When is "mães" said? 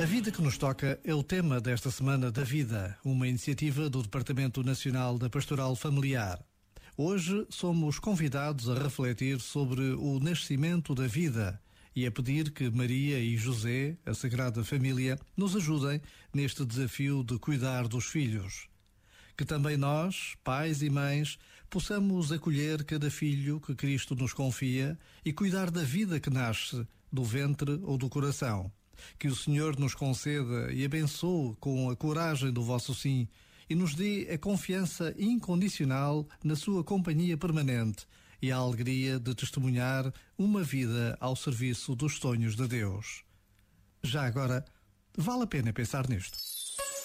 20.90-21.38